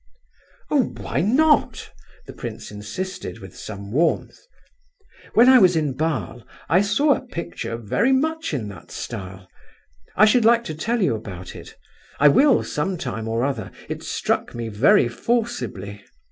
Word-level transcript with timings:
"Oh, 0.71 0.85
why 0.97 1.21
not?" 1.21 1.91
the 2.25 2.33
prince 2.33 2.71
insisted, 2.71 3.37
with 3.37 3.55
some 3.55 3.91
warmth. 3.91 4.39
"When 5.35 5.47
I 5.47 5.59
was 5.59 5.75
in 5.75 5.93
Basle 5.93 6.43
I 6.67 6.81
saw 6.81 7.13
a 7.13 7.21
picture 7.21 7.77
very 7.77 8.11
much 8.11 8.51
in 8.51 8.67
that 8.69 8.89
style—I 8.89 10.25
should 10.25 10.43
like 10.43 10.63
to 10.63 10.73
tell 10.73 11.03
you 11.03 11.13
about 11.13 11.55
it; 11.55 11.77
I 12.19 12.29
will 12.29 12.63
some 12.63 12.97
time 12.97 13.27
or 13.27 13.45
other; 13.45 13.69
it 13.89 14.01
struck 14.01 14.55
me 14.55 14.69
very 14.69 15.07
forcibly." 15.07 16.03